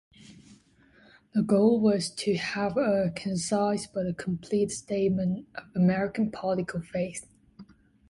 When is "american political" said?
5.75-6.81